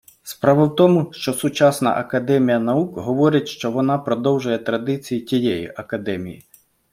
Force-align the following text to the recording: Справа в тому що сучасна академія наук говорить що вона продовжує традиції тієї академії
Справа 0.23 0.65
в 0.65 0.75
тому 0.75 1.09
що 1.13 1.33
сучасна 1.33 1.91
академія 1.97 2.59
наук 2.59 2.97
говорить 2.97 3.47
що 3.47 3.71
вона 3.71 3.97
продовжує 3.97 4.57
традиції 4.57 5.21
тієї 5.21 5.73
академії 5.77 6.43